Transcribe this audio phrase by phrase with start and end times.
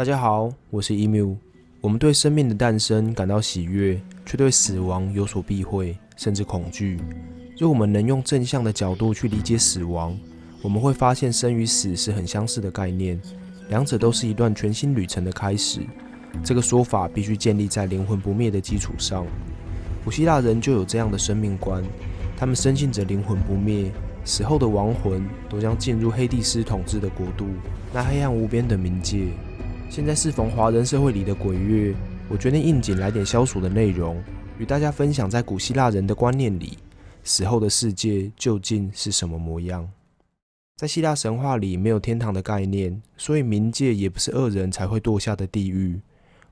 [0.00, 1.36] 大家好，我是 emu。
[1.82, 6.98] 我们对生命的诞生感到喜悦，却对死亡有所避讳，甚至恐惧。
[7.58, 10.18] 若我们能用正向的角度去理解死亡，
[10.62, 13.20] 我们会发现生与死是很相似的概念，
[13.68, 15.80] 两者都是一段全新旅程的开始。
[16.42, 19.26] 这个说法必须建立在灵魂不灭的基础上。
[20.02, 21.84] 古希腊人就有这样的生命观，
[22.38, 23.92] 他们深信着灵魂不灭，
[24.24, 27.48] 死后的亡魂都将进入黑帝斯统治的国度，
[27.92, 29.26] 那黑暗无边的冥界。
[29.90, 31.92] 现在适逢华人社会里的鬼月，
[32.28, 34.22] 我决定应景来点消暑的内容，
[34.56, 36.78] 与大家分享在古希腊人的观念里，
[37.24, 39.90] 死后的世界究竟是什么模样。
[40.76, 46.00] 在希腊神话里，没有天堂的概念，所以冥界也不是恶人才会堕下的地狱。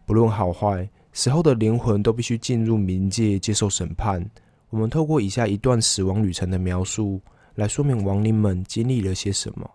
[0.05, 4.29] 不论好坏，死后的灵魂都必须进入冥界接受审判。
[4.69, 7.21] 我们透过以下一段死亡旅程的描述，
[7.55, 9.71] 来说明亡灵们经历了些什么。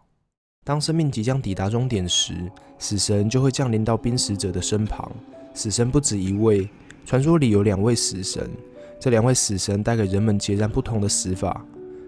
[0.65, 2.33] 当生命即将抵达终点时，
[2.79, 5.11] 死神就会降临到濒死者的身旁。
[5.53, 6.69] 死神不止一位，
[7.05, 8.49] 传说里有两位死神。
[8.97, 11.65] 这两位死神带给人们截然不同的死法。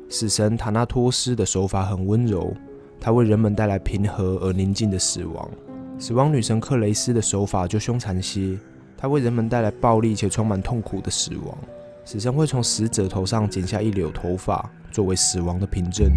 [0.10, 2.56] 死神塔纳托斯的手法很温柔，
[2.98, 5.52] 他为人们带来平和而宁静的死亡。
[6.00, 8.58] 死亡女神克雷斯的手法就凶残些，
[8.96, 11.58] 她为人们带来暴力且充满痛苦的死亡。
[12.06, 16.08] 死神会从死者头上剪下一绺头发，作为死亡的凭证。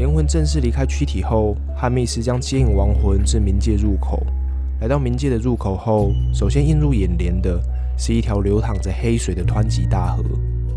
[0.00, 4.26] 灵魂正式离开躯体后，汉密斯将接引亡魂至冥界入口。
[4.80, 7.60] 来到冥界的入口后，首先映入眼帘的
[7.98, 10.24] 是一条流淌着黑水的湍急大河。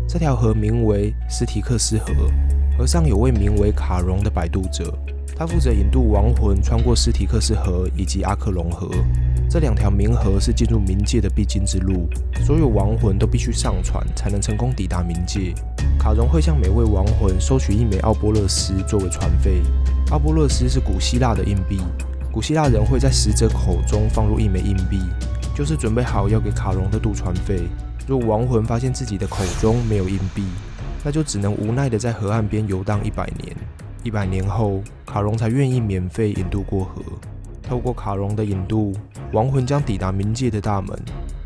[0.06, 2.12] 这条河名为斯提克斯河，
[2.76, 4.92] 河上有位名为卡戎的摆渡者，
[5.36, 8.90] 他负责引渡亡魂穿过斯提克斯河以及阿克隆河。
[9.48, 12.08] 这两条冥河是进入冥界的必经之路，
[12.44, 15.54] 所有亡魂都必须上船才能成功抵达冥界。
[15.98, 19.62] 卡戎会向每位亡魂收取一枚奥波勒斯作为船费。
[20.10, 21.80] 奥波勒斯是古希腊的硬币，
[22.32, 24.98] 古希腊人会在死者口中放入一枚硬币，
[25.54, 27.62] 就是准备好要给卡戎的渡船费。
[28.06, 30.42] 若亡魂发现自己的口中没有硬币，
[31.04, 33.54] 那就只能无奈的在河岸边游荡一百年。
[34.02, 37.02] 一百年后，卡戎才愿意免费引渡过河。
[37.62, 38.92] 透过卡戎的引渡，
[39.32, 40.98] 亡魂将抵达冥界的大门。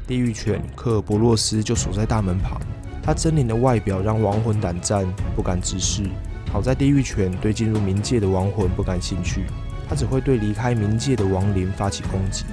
[0.06, 2.60] 地狱犬科尔伯洛斯就守在大门旁。
[3.02, 6.02] 他狰狞的外表让亡魂胆战，不敢直视。
[6.50, 9.44] 好在地狱犬对进入冥界的亡魂不感兴趣，
[9.88, 12.44] 他只会对离开冥界的亡灵发起攻击。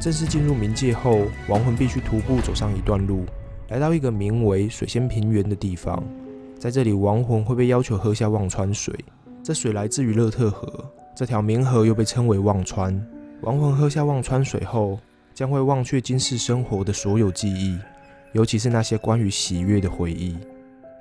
[0.00, 3.24] 正式进入冥界后，亡魂必须徒步走上一段路，
[3.68, 6.02] 来到一个名为水仙平原的地方。
[6.62, 8.94] 在这里，亡魂会被要求喝下忘川水，
[9.42, 13.04] 这水来自于勒特河，这条冥河又被称为忘川。
[13.40, 14.96] 亡魂喝下忘川水后，
[15.34, 17.76] 将会忘却今世生活的所有记忆。
[18.32, 20.38] 尤其是那些关于喜悦的回忆，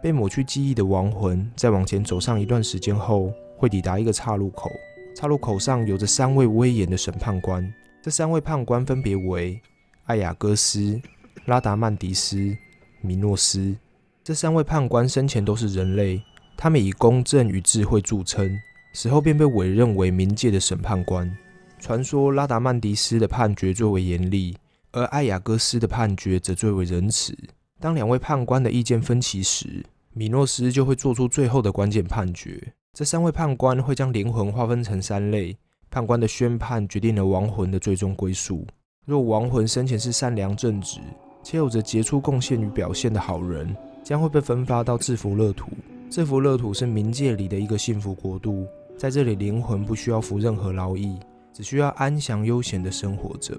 [0.01, 4.71] 被抹去记忆的亡魂，在往前走上一段时间后，会抵达一个岔路口。
[5.15, 9.61] 岔路口上有着三位威严的审判官，这三位判官分别为
[10.05, 10.99] 艾雅戈斯、
[11.45, 12.57] 拉达曼迪斯、
[13.01, 13.77] 米诺斯。
[14.23, 16.21] 这三位判官生前都是人类，
[16.55, 18.55] 他们以公正与智慧著称，
[18.93, 21.35] 死后便被委任为冥界的审判官。
[21.79, 24.55] 传说拉达曼迪斯的判决最为严厉。
[24.93, 27.33] 而艾雅戈斯的判决则最为仁慈。
[27.79, 32.61] 当两位判官的意见分歧时，米诺斯就会做出最后的关键判决。
[32.93, 35.57] 这三位判官会将灵魂划分成三类，
[35.89, 38.67] 判官的宣判决定了亡魂的最终归宿。
[39.05, 40.99] 若亡魂生前是善良正直
[41.41, 45.69] 且有着杰出贡献与表现的好人，将会被分发到制服乐土。
[46.09, 48.67] 制服乐土是冥界里的一个幸福国度，
[48.97, 51.17] 在这里灵魂不需要服任何劳役，
[51.53, 53.57] 只需要安详悠闲的生活着。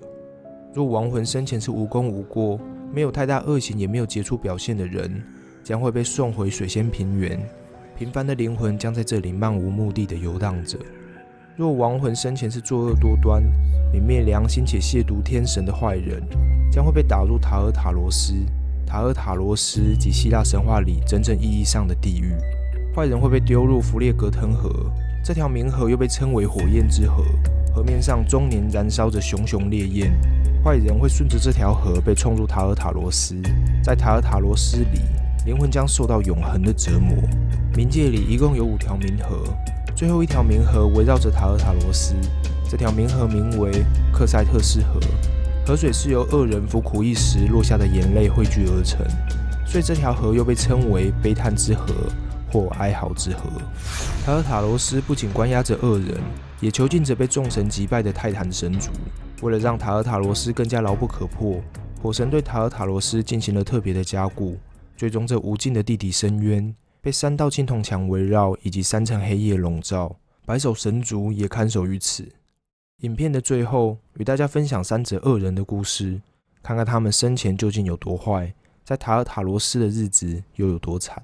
[0.75, 2.61] 若亡魂生前是无功无过、
[2.93, 5.23] 没有太大恶行、也没有杰出表现的人，
[5.65, 7.41] 将会被送回水仙平原。
[7.97, 10.79] 平凡的灵魂将在这里漫无目的的游荡着。
[11.57, 13.43] 若亡魂生前是作恶多端、
[13.95, 16.23] 泯灭良心且亵渎天神的坏人，
[16.71, 18.35] 将会被打入塔尔塔罗斯。
[18.93, 22.35] 塔尔塔罗斯及希腊神话里真正意义上的地狱。
[22.95, 24.71] 坏人会被丢入弗列格腾河，
[25.25, 27.25] 这条冥河又被称为火焰之河，
[27.75, 30.13] 河面上终年燃烧着熊熊烈焰。
[30.63, 33.35] 坏人会顺着这条河被冲入塔尔塔罗斯，
[33.83, 35.01] 在塔尔塔罗斯里，
[35.47, 37.17] 灵魂将受到永恒的折磨。
[37.73, 39.43] 冥界里一共有五条冥河，
[39.97, 42.15] 最后一条冥河围绕着塔尔塔罗斯。
[42.69, 45.01] 这条冥河名为克塞特斯河，
[45.73, 49.01] 河水是由恶人服苦役时落下的眼泪汇聚而成，
[49.67, 51.95] 所以这条河又被称为悲叹之河
[52.51, 53.49] 或哀嚎之河。
[54.23, 56.21] 塔尔塔罗斯不仅关押着恶人，
[56.61, 58.91] 也囚禁着被众神击败的泰坦神族。
[59.41, 61.59] 为了让塔尔塔罗斯更加牢不可破，
[62.03, 64.59] 火神对塔尔塔罗斯进行了特别的加固。
[64.95, 70.15] 最终，这无尽的地底深渊被三道青铜墙围绕，以及三层黑夜笼罩。
[70.45, 72.29] 白手神族也看守于此。
[73.03, 76.21] 影片的最后，与大家分享三则恶人的故事，
[76.63, 78.55] 看看他们生前究竟有多坏，
[78.85, 81.21] 在塔尔塔罗斯的日子又有多惨。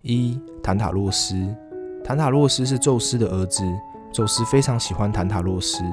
[0.00, 1.36] 一坦塔洛斯，
[2.02, 3.62] 坦塔洛斯是宙斯的儿子，
[4.12, 5.84] 宙斯非常喜欢坦塔洛斯，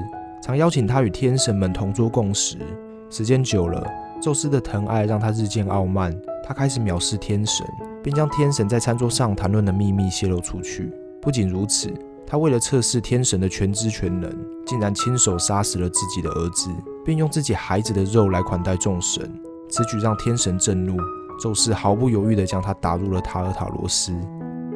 [0.42, 2.58] 常邀请他与天神们同桌共食。
[3.08, 3.88] 时间久了，
[4.20, 6.12] 宙斯的疼爱让他日渐傲慢，
[6.42, 7.64] 他开始藐视天神，
[8.02, 10.92] 并将天神在餐桌上谈论的秘密泄露出去。
[11.22, 11.94] 不仅如此，
[12.30, 14.32] 他为了测试天神的全知全能，
[14.64, 16.70] 竟然亲手杀死了自己的儿子，
[17.04, 19.28] 并用自己孩子的肉来款待众神。
[19.68, 20.96] 此举让天神震怒。
[21.40, 24.14] 宙斯毫不犹豫地将他打入了塔尔塔罗斯。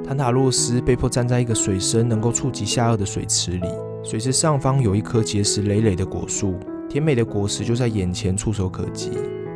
[0.04, 3.68] 坦塔洛斯被迫站在一个水深能够触及下颚的水池里，
[4.02, 6.58] 水池上方有一棵结实累累的果树，
[6.88, 9.12] 甜美的果实就在眼前，触手可及。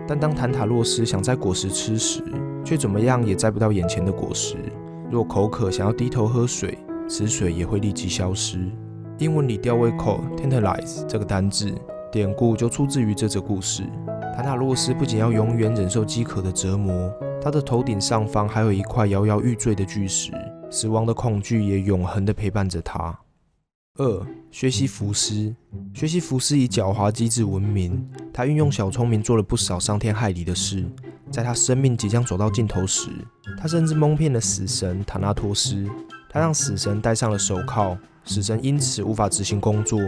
[0.06, 2.22] 但当坦塔洛斯想摘果实吃时，
[2.64, 4.54] 却怎么样也摘不到眼前的果实。
[5.10, 6.78] 若口渴想要低头喝水，
[7.08, 8.70] 死水也会立即消失。
[9.19, 11.75] 英文里吊胃口 （tantalize） 这个单字
[12.12, 13.82] 典故就出自于这则故事。
[14.37, 17.12] 坦塔洛斯不仅要永远忍受饥渴的折磨，
[17.43, 20.31] 他的头顶上方还有一块摇摇欲坠的巨石，
[20.70, 23.19] 死亡的恐惧也永恒地陪伴着他。
[23.96, 25.52] 二、薛西弗斯。
[25.93, 30.84] 薛西弗斯以狡猾机智闻名，他运用小聪明做了不少伤天害理的事。
[31.32, 33.11] 在他生命即将走到尽头时，
[33.58, 35.84] 他甚至蒙骗了死神塔纳托斯，
[36.28, 37.96] 他让死神戴上了手铐。
[38.25, 39.98] 死神因此无法执行工作，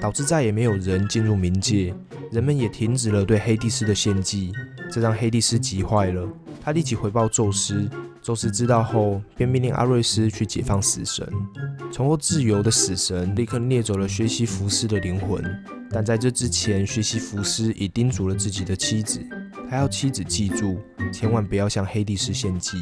[0.00, 1.94] 导致再也没有人进入冥界，
[2.32, 4.50] 人们也停止了对黑帝斯的献祭，
[4.90, 6.26] 这让黑帝斯急坏了。
[6.62, 7.86] 他立即回报宙斯，
[8.22, 11.30] 宙斯知道后便命令阿瑞斯去解放死神。
[11.92, 15.44] 重获自由的死神立刻掠走了薛西弗斯的灵魂，
[15.90, 19.20] 但在这之前，薛西弗斯已叮嘱了自己的妻子，
[19.68, 20.80] 他要妻子记住，
[21.12, 22.78] 千万不要向黑帝斯献祭。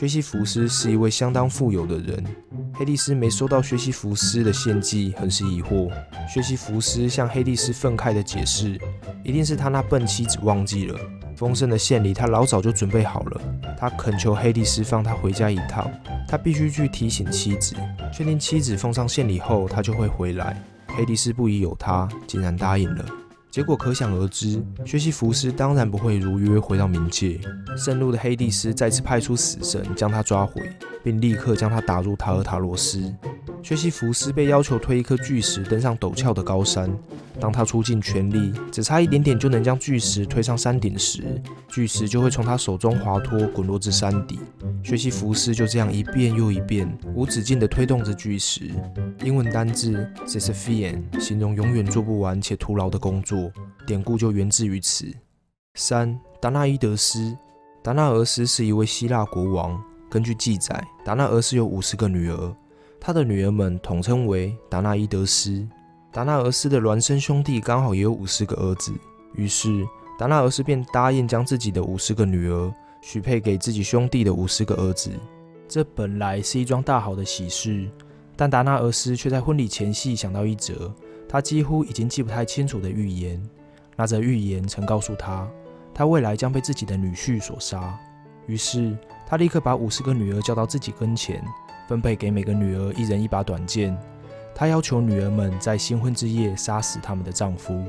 [0.00, 2.24] 学习福斯是一位相当富有的人。
[2.72, 5.90] 黑蒂斯没收到学习福斯的献祭，很是疑惑。
[6.26, 8.80] 学习福斯向黑蒂斯愤慨地解释，
[9.22, 10.98] 一定是他那笨妻子忘记了
[11.36, 13.42] 丰盛的献礼，他老早就准备好了。
[13.78, 15.86] 他恳求黑蒂斯放他回家一趟，
[16.26, 17.76] 他必须去提醒妻子，
[18.10, 20.56] 确定妻子奉上献礼后，他就会回来。
[20.86, 23.04] 黑蒂斯不疑有他，竟然答应了。
[23.50, 27.40] 结果可想而知，学习弗斯当然不会如约回到冥界。
[27.76, 30.62] 盛怒的黑帝斯再次派出死神将他抓回。
[31.02, 33.12] 并立刻将他打入塔尔塔罗斯。
[33.62, 36.90] 学习弗斯被要求推一颗巨石登上陡峭的高山。
[37.38, 44.38] 当他出尽全力，只差一点点就能将巨石推上山顶时，巨石就会从他手中滑脱，滚落至山底。
[44.82, 48.70] 薛西弗斯就这样一遍又一遍，无止境地推动着巨石。
[49.22, 53.52] 英文单字 Sisyphean 形容永远做不完且徒劳的工作，
[53.86, 55.06] 典故就源自于此。
[55.74, 57.36] 三达纳伊德斯，
[57.82, 59.80] 达纳俄斯是一位希腊国王。
[60.10, 62.56] 根据记载，达纳俄斯有五十个女儿，
[62.98, 65.66] 他的女儿们统称为达纳伊德斯。
[66.10, 68.92] 达纳俄斯的孪生兄弟刚好也有五十个儿子，
[69.36, 69.86] 于是
[70.18, 75.10] 达纳俄斯便答应将自己的五十个女儿许配给自己兄弟的五十个儿子。
[75.68, 77.88] 这本来是一桩大好的喜事，
[78.36, 80.92] 但达纳俄斯却在婚礼前夕想到一则
[81.28, 83.40] 他几乎已经记不太清楚的预言。
[83.96, 85.48] 那则预言曾告诉他，
[85.94, 87.98] 他未来将被自己的女婿所杀。
[88.46, 88.96] 于是。
[89.28, 91.40] 他立刻把五十个女儿叫到自己跟前，
[91.86, 93.96] 分配给每个女儿一人一把短剑。
[94.52, 97.80] 他要求女儿们在新婚之夜杀死他们的丈夫。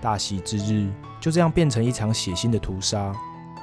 [0.00, 0.88] 大喜之日
[1.20, 3.14] 就这样变成一场血腥的屠杀。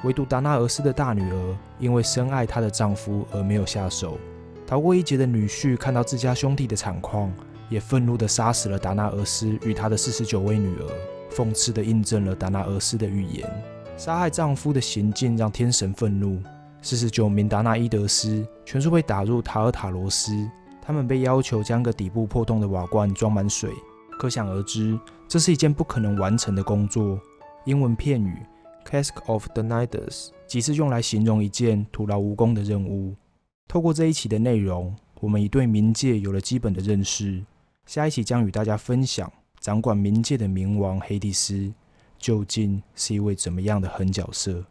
[0.04, 4.18] 唯独达纳俄斯的大女儿因为深爱她的丈夫而没有下手。
[4.66, 7.32] 逃过一劫的女婿看到自家兄弟的惨况，
[7.68, 10.86] 也愤怒地杀死了达纳俄斯与他的四十九位女儿，
[11.30, 13.46] 讽刺地印证了达纳俄斯的预言。
[13.96, 16.40] 杀害丈夫的行径让天神愤怒。
[16.80, 20.34] 四十九名达纳伊德斯全数被打入塔尔塔罗斯，
[20.82, 23.70] 他们被要求将个底部破洞的瓦罐装满水。
[24.18, 27.18] 可想而知，这是一件不可能完成的工作。
[27.64, 28.36] 英文片语
[28.84, 33.14] “cask of the niders” 即是用来形容一件徒劳无功的任务。
[33.66, 37.42] 透过这一期的内容，我们已对冥界有了基本的认识。
[37.86, 41.72] 下一期将与大家分享掌管冥界的冥王黑帝斯
[42.18, 44.64] 究竟是一位怎么样的狠角色。